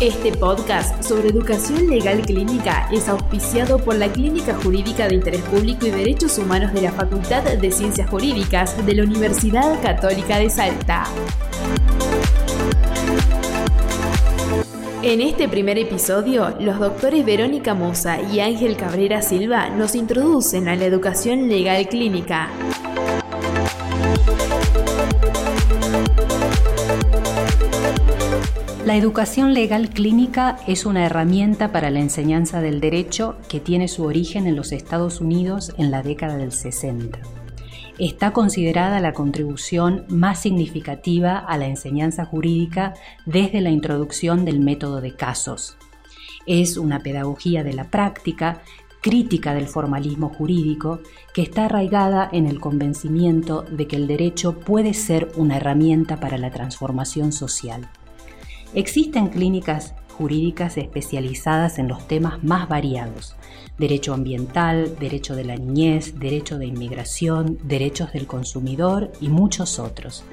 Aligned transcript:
Este 0.00 0.32
podcast 0.32 1.04
sobre 1.04 1.28
educación 1.28 1.86
legal 1.86 2.20
clínica 2.22 2.88
es 2.90 3.08
auspiciado 3.08 3.78
por 3.78 3.94
la 3.94 4.10
Clínica 4.10 4.52
Jurídica 4.52 5.06
de 5.06 5.14
Interés 5.14 5.42
Público 5.42 5.86
y 5.86 5.92
Derechos 5.92 6.36
Humanos 6.36 6.72
de 6.72 6.82
la 6.82 6.90
Facultad 6.90 7.44
de 7.44 7.70
Ciencias 7.70 8.10
Jurídicas 8.10 8.84
de 8.84 8.92
la 8.92 9.04
Universidad 9.04 9.80
Católica 9.82 10.40
de 10.40 10.50
Salta. 10.50 11.04
En 15.02 15.20
este 15.20 15.48
primer 15.48 15.78
episodio, 15.78 16.56
los 16.58 16.80
doctores 16.80 17.24
Verónica 17.24 17.74
Mosa 17.74 18.20
y 18.20 18.40
Ángel 18.40 18.76
Cabrera 18.76 19.22
Silva 19.22 19.70
nos 19.70 19.94
introducen 19.94 20.66
a 20.68 20.74
la 20.74 20.86
educación 20.86 21.48
legal 21.48 21.88
clínica. 21.88 22.48
La 28.84 28.96
educación 28.96 29.54
legal 29.54 29.88
clínica 29.88 30.58
es 30.66 30.84
una 30.84 31.06
herramienta 31.06 31.72
para 31.72 31.90
la 31.90 32.00
enseñanza 32.00 32.60
del 32.60 32.80
derecho 32.80 33.36
que 33.48 33.58
tiene 33.58 33.88
su 33.88 34.04
origen 34.04 34.46
en 34.46 34.56
los 34.56 34.72
Estados 34.72 35.22
Unidos 35.22 35.72
en 35.78 35.90
la 35.90 36.02
década 36.02 36.36
del 36.36 36.52
60. 36.52 37.18
Está 37.98 38.32
considerada 38.32 39.00
la 39.00 39.12
contribución 39.12 40.04
más 40.08 40.40
significativa 40.40 41.38
a 41.38 41.56
la 41.56 41.66
enseñanza 41.66 42.24
jurídica 42.26 42.92
desde 43.24 43.60
la 43.62 43.70
introducción 43.70 44.44
del 44.44 44.60
método 44.60 45.00
de 45.00 45.14
casos. 45.14 45.78
Es 46.46 46.76
una 46.76 47.00
pedagogía 47.00 47.64
de 47.64 47.72
la 47.72 47.84
práctica 47.84 48.60
crítica 49.04 49.52
del 49.52 49.68
formalismo 49.68 50.30
jurídico 50.30 51.00
que 51.34 51.42
está 51.42 51.66
arraigada 51.66 52.26
en 52.32 52.46
el 52.46 52.58
convencimiento 52.58 53.60
de 53.60 53.86
que 53.86 53.96
el 53.96 54.06
derecho 54.06 54.58
puede 54.58 54.94
ser 54.94 55.30
una 55.36 55.58
herramienta 55.58 56.20
para 56.20 56.38
la 56.38 56.50
transformación 56.50 57.30
social. 57.30 57.86
Existen 58.72 59.28
clínicas 59.28 59.94
jurídicas 60.16 60.76
especializadas 60.76 61.78
en 61.78 61.88
los 61.88 62.06
temas 62.08 62.42
más 62.42 62.68
variados, 62.68 63.36
derecho 63.78 64.14
ambiental, 64.14 64.96
derecho 64.98 65.34
de 65.34 65.44
la 65.44 65.56
niñez, 65.56 66.18
derecho 66.18 66.58
de 66.58 66.66
inmigración, 66.66 67.58
derechos 67.64 68.12
del 68.12 68.26
consumidor 68.26 69.12
y 69.20 69.28
muchos 69.28 69.78
otros. 69.78 70.24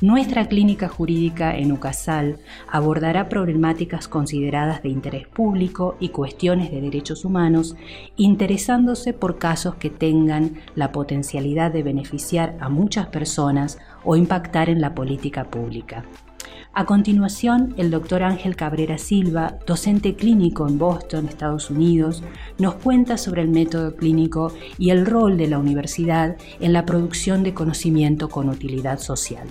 Nuestra 0.00 0.48
clínica 0.48 0.88
jurídica 0.88 1.54
en 1.56 1.72
UCASAL 1.72 2.38
abordará 2.68 3.28
problemáticas 3.28 4.08
consideradas 4.08 4.82
de 4.82 4.88
interés 4.88 5.28
público 5.28 5.96
y 6.00 6.08
cuestiones 6.08 6.70
de 6.70 6.80
derechos 6.80 7.24
humanos, 7.26 7.76
interesándose 8.16 9.12
por 9.12 9.38
casos 9.38 9.74
que 9.74 9.90
tengan 9.90 10.54
la 10.74 10.90
potencialidad 10.90 11.70
de 11.70 11.82
beneficiar 11.82 12.56
a 12.60 12.70
muchas 12.70 13.08
personas 13.08 13.78
o 14.02 14.16
impactar 14.16 14.70
en 14.70 14.80
la 14.80 14.94
política 14.94 15.44
pública. 15.44 16.04
A 16.72 16.84
continuación, 16.84 17.74
el 17.78 17.90
doctor 17.90 18.22
Ángel 18.22 18.54
Cabrera 18.54 18.96
Silva, 18.96 19.58
docente 19.66 20.14
clínico 20.14 20.68
en 20.68 20.78
Boston, 20.78 21.26
Estados 21.26 21.68
Unidos, 21.68 22.22
nos 22.58 22.74
cuenta 22.76 23.18
sobre 23.18 23.42
el 23.42 23.48
método 23.48 23.96
clínico 23.96 24.52
y 24.78 24.90
el 24.90 25.04
rol 25.04 25.36
de 25.36 25.48
la 25.48 25.58
universidad 25.58 26.36
en 26.60 26.72
la 26.72 26.86
producción 26.86 27.42
de 27.42 27.54
conocimiento 27.54 28.28
con 28.28 28.48
utilidad 28.48 29.00
social. 29.00 29.48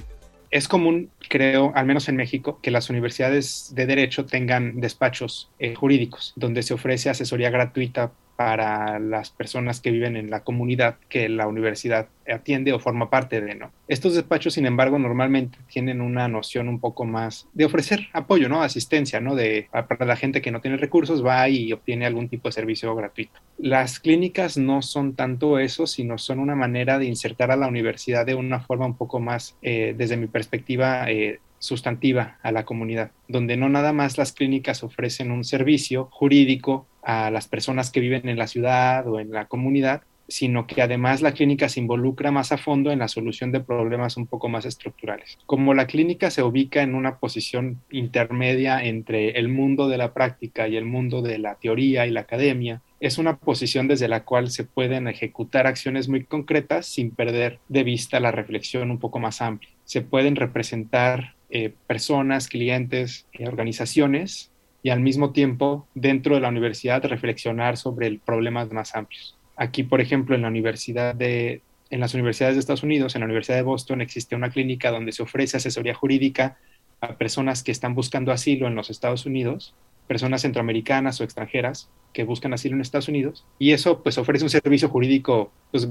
Es 0.49 0.69
común, 0.69 1.11
creo, 1.27 1.73
al 1.75 1.85
menos 1.85 2.07
en 2.07 2.15
México, 2.15 2.59
que 2.63 2.71
las 2.71 2.89
universidades 2.89 3.73
de 3.75 3.85
derecho 3.85 4.25
tengan 4.25 4.79
despachos 4.79 5.51
eh, 5.59 5.75
jurídicos 5.75 6.31
donde 6.37 6.63
se 6.63 6.73
ofrece 6.73 7.09
asesoría 7.09 7.49
gratuita 7.49 8.13
para 8.39 8.99
las 8.99 9.31
personas 9.31 9.81
que 9.81 9.91
viven 9.91 10.15
en 10.15 10.29
la 10.29 10.45
comunidad 10.45 10.95
que 11.09 11.27
la 11.27 11.45
universidad 11.45 12.07
atiende 12.25 12.71
o 12.71 12.79
forma 12.79 13.09
parte 13.09 13.41
de, 13.41 13.53
¿no? 13.53 13.73
Estos 13.89 14.15
despachos, 14.15 14.53
sin 14.53 14.65
embargo, 14.65 14.97
normalmente 14.97 15.57
tienen 15.67 15.99
una 15.99 16.29
noción 16.29 16.69
un 16.69 16.79
poco 16.79 17.03
más 17.03 17.49
de 17.51 17.65
ofrecer 17.65 18.07
apoyo, 18.13 18.47
¿no? 18.47 18.61
Asistencia, 18.61 19.19
¿no? 19.19 19.35
De, 19.35 19.67
para 19.73 20.05
la 20.05 20.15
gente 20.15 20.41
que 20.41 20.51
no 20.51 20.61
tiene 20.61 20.77
recursos, 20.77 21.21
va 21.25 21.49
y 21.49 21.73
obtiene 21.73 22.05
algún 22.05 22.29
tipo 22.29 22.47
de 22.47 22.53
servicio 22.53 22.95
gratuito. 22.95 23.41
Las 23.57 23.99
clínicas 23.99 24.57
no 24.57 24.81
son 24.83 25.15
tanto 25.15 25.59
eso, 25.59 25.85
sino 25.85 26.17
son 26.17 26.39
una 26.39 26.55
manera 26.55 26.97
de 26.97 27.07
insertar 27.07 27.51
a 27.51 27.57
la 27.57 27.67
universidad 27.67 28.25
de 28.25 28.35
una 28.35 28.61
forma 28.61 28.85
un 28.85 28.95
poco 28.95 29.19
más, 29.19 29.57
eh, 29.61 29.93
desde 29.97 30.15
mi 30.15 30.27
perspectiva, 30.27 31.11
eh, 31.11 31.41
sustantiva 31.59 32.37
a 32.41 32.51
la 32.51 32.65
comunidad, 32.65 33.11
donde 33.27 33.57
no 33.57 33.69
nada 33.69 33.93
más 33.93 34.17
las 34.17 34.31
clínicas 34.31 34.81
ofrecen 34.83 35.29
un 35.29 35.43
servicio 35.43 36.07
jurídico 36.11 36.87
a 37.03 37.31
las 37.31 37.47
personas 37.47 37.91
que 37.91 37.99
viven 37.99 38.27
en 38.27 38.37
la 38.37 38.47
ciudad 38.47 39.07
o 39.07 39.19
en 39.19 39.31
la 39.31 39.45
comunidad, 39.45 40.03
sino 40.29 40.67
que 40.67 40.81
además 40.81 41.21
la 41.21 41.33
clínica 41.33 41.67
se 41.69 41.79
involucra 41.79 42.31
más 42.31 42.51
a 42.51 42.57
fondo 42.57 42.91
en 42.91 42.99
la 42.99 43.07
solución 43.07 43.51
de 43.51 43.59
problemas 43.59 44.15
un 44.15 44.27
poco 44.27 44.47
más 44.47 44.65
estructurales. 44.65 45.37
Como 45.45 45.73
la 45.73 45.87
clínica 45.87 46.29
se 46.29 46.43
ubica 46.43 46.81
en 46.83 46.95
una 46.95 47.17
posición 47.17 47.81
intermedia 47.89 48.83
entre 48.83 49.31
el 49.31 49.49
mundo 49.49 49.89
de 49.89 49.97
la 49.97 50.13
práctica 50.13 50.67
y 50.67 50.77
el 50.77 50.85
mundo 50.85 51.21
de 51.21 51.39
la 51.39 51.55
teoría 51.55 52.05
y 52.05 52.11
la 52.11 52.21
academia, 52.21 52.81
es 52.99 53.17
una 53.17 53.37
posición 53.37 53.87
desde 53.87 54.07
la 54.07 54.23
cual 54.23 54.51
se 54.51 54.65
pueden 54.65 55.07
ejecutar 55.07 55.67
acciones 55.67 56.09
muy 56.09 56.23
concretas 56.25 56.85
sin 56.85 57.11
perder 57.11 57.59
de 57.67 57.83
vista 57.83 58.19
la 58.19 58.31
reflexión 58.31 58.91
un 58.91 58.99
poco 58.99 59.19
más 59.19 59.41
amplia. 59.41 59.71
Se 59.85 60.01
pueden 60.01 60.35
representar 60.35 61.33
eh, 61.49 61.73
personas, 61.87 62.47
clientes, 62.47 63.25
eh, 63.33 63.47
organizaciones 63.47 64.51
y 64.81 64.89
al 64.89 64.99
mismo 64.99 65.31
tiempo 65.31 65.87
dentro 65.93 66.35
de 66.35 66.41
la 66.41 66.49
universidad 66.49 67.03
reflexionar 67.05 67.77
sobre 67.77 68.19
problemas 68.23 68.71
más 68.71 68.95
amplios. 68.95 69.37
Aquí, 69.55 69.83
por 69.83 70.01
ejemplo, 70.01 70.35
en 70.35 70.43
la 70.43 70.47
universidad 70.47 71.13
de, 71.15 71.61
en 71.89 71.99
las 71.99 72.13
universidades 72.13 72.55
de 72.55 72.61
Estados 72.61 72.83
Unidos, 72.83 73.15
en 73.15 73.21
la 73.21 73.25
Universidad 73.25 73.57
de 73.57 73.63
Boston, 73.63 74.01
existe 74.01 74.35
una 74.35 74.49
clínica 74.49 74.91
donde 74.91 75.11
se 75.11 75.23
ofrece 75.23 75.57
asesoría 75.57 75.93
jurídica 75.93 76.57
a 77.01 77.17
personas 77.17 77.63
que 77.63 77.71
están 77.71 77.95
buscando 77.95 78.31
asilo 78.31 78.67
en 78.67 78.75
los 78.75 78.89
Estados 78.89 79.25
Unidos, 79.25 79.73
personas 80.07 80.41
centroamericanas 80.41 81.19
o 81.19 81.23
extranjeras 81.23 81.89
que 82.13 82.23
buscan 82.23 82.53
asilo 82.53 82.75
en 82.75 82.81
Estados 82.81 83.09
Unidos, 83.09 83.45
y 83.59 83.71
eso 83.71 84.01
pues 84.01 84.17
ofrece 84.17 84.43
un 84.43 84.49
servicio 84.49 84.89
jurídico 84.89 85.51
pues, 85.71 85.87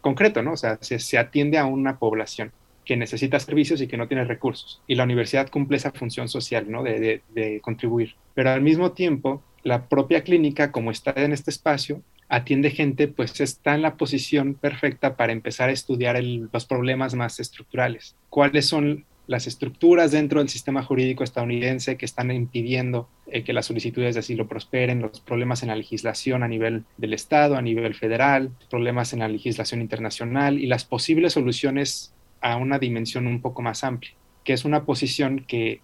concreto, 0.00 0.42
¿no? 0.42 0.52
O 0.52 0.56
sea, 0.56 0.78
se 0.80 1.18
atiende 1.18 1.56
a 1.56 1.64
una 1.64 1.98
población 1.98 2.52
que 2.84 2.96
necesita 2.96 3.40
servicios 3.40 3.80
y 3.80 3.86
que 3.86 3.96
no 3.96 4.08
tiene 4.08 4.24
recursos. 4.24 4.82
Y 4.86 4.94
la 4.94 5.04
universidad 5.04 5.48
cumple 5.48 5.76
esa 5.76 5.92
función 5.92 6.28
social, 6.28 6.70
¿no? 6.70 6.82
De, 6.82 7.22
contribuir. 7.62 8.14
Pero 8.34 8.50
al 8.50 8.62
mismo 8.62 8.92
tiempo, 8.92 9.42
la 9.62 9.88
propia 9.88 10.22
clínica, 10.22 10.72
como 10.72 10.90
está 10.90 11.12
en 11.16 11.32
este 11.32 11.50
espacio, 11.50 12.02
atiende 12.28 12.70
gente, 12.70 13.08
pues 13.08 13.40
está 13.40 13.74
en 13.74 13.82
la 13.82 13.96
posición 13.96 14.54
perfecta 14.54 15.16
para 15.16 15.32
empezar 15.32 15.68
a 15.68 15.72
estudiar 15.72 16.22
los 16.22 16.66
problemas 16.66 17.14
más 17.14 17.40
estructurales. 17.40 18.16
¿Cuáles 18.28 18.66
son 18.66 19.04
las 19.26 19.46
estructuras 19.46 20.10
dentro 20.10 20.40
del 20.40 20.48
sistema 20.48 20.82
jurídico 20.82 21.24
estadounidense 21.24 21.96
que 21.96 22.04
están 22.04 22.30
impidiendo 22.30 23.08
eh, 23.26 23.42
que 23.42 23.52
las 23.52 23.66
solicitudes 23.66 24.14
de 24.14 24.20
asilo 24.20 24.46
prosperen, 24.46 25.00
los 25.00 25.20
problemas 25.20 25.62
en 25.62 25.70
la 25.70 25.76
legislación 25.76 26.42
a 26.42 26.48
nivel 26.48 26.84
del 26.98 27.14
Estado, 27.14 27.56
a 27.56 27.62
nivel 27.62 27.94
federal, 27.94 28.50
problemas 28.68 29.12
en 29.12 29.20
la 29.20 29.28
legislación 29.28 29.80
internacional 29.80 30.58
y 30.58 30.66
las 30.66 30.84
posibles 30.84 31.32
soluciones 31.32 32.13
a 32.44 32.56
una 32.56 32.78
dimensión 32.78 33.26
un 33.26 33.40
poco 33.40 33.62
más 33.62 33.84
amplia, 33.84 34.12
que 34.44 34.52
es 34.52 34.66
una 34.66 34.84
posición 34.84 35.46
que 35.48 35.80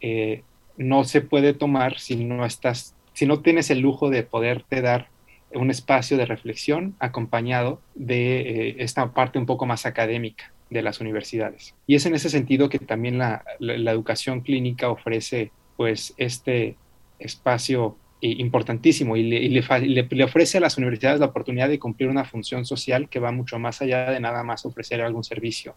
eh, 0.00 0.42
no 0.76 1.02
se 1.02 1.20
puede 1.20 1.52
tomar 1.52 1.98
si 1.98 2.14
no 2.14 2.46
estás, 2.46 2.94
si 3.12 3.26
no 3.26 3.40
tienes 3.40 3.70
el 3.70 3.80
lujo 3.80 4.08
de 4.08 4.22
poderte 4.22 4.80
dar 4.82 5.08
un 5.52 5.68
espacio 5.68 6.16
de 6.16 6.24
reflexión 6.24 6.94
acompañado 7.00 7.80
de 7.96 8.40
eh, 8.40 8.76
esta 8.78 9.12
parte 9.12 9.40
un 9.40 9.46
poco 9.46 9.66
más 9.66 9.84
académica 9.84 10.52
de 10.70 10.82
las 10.82 11.00
universidades. 11.00 11.74
Y 11.88 11.96
es 11.96 12.06
en 12.06 12.14
ese 12.14 12.30
sentido 12.30 12.68
que 12.68 12.78
también 12.78 13.18
la, 13.18 13.42
educación 13.58 14.42
clínica 14.42 14.88
ofrece 14.88 15.50
pues 15.76 16.14
este 16.18 16.76
espacio 17.18 17.96
importantísimo 18.20 19.16
y, 19.16 19.24
le, 19.24 20.24
ofrece 20.24 20.58
a 20.58 20.60
las 20.60 20.78
universidades 20.78 21.18
la 21.18 21.26
oportunidad 21.26 21.68
de 21.68 21.80
cumplir 21.80 22.08
una 22.08 22.24
función 22.24 22.64
social 22.64 23.08
que 23.08 23.18
va 23.18 23.32
mucho 23.32 23.58
más 23.58 23.82
allá 23.82 24.10
de 24.10 24.20
nada 24.20 24.44
más 24.44 24.64
ofrecer 24.66 25.00
algún 25.00 25.24
servicio 25.24 25.74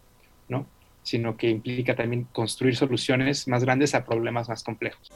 ¿no? 0.49 0.67
sino 1.03 1.37
que 1.37 1.49
implica 1.49 1.95
también 1.95 2.27
construir 2.31 2.75
soluciones 2.75 3.47
más 3.47 3.63
grandes 3.63 3.95
a 3.95 4.05
problemas 4.05 4.49
más 4.49 4.63
complejos. 4.63 5.11